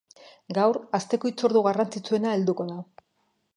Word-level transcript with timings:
Gaur, 0.57 0.79
asteko 0.99 1.29
hitzordu 1.31 1.63
garrantzitsuena 1.69 2.35
helduko 2.39 2.69
da. 2.75 2.83